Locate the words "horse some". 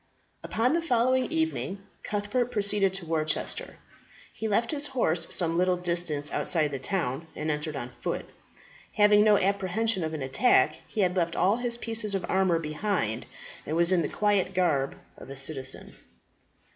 4.87-5.59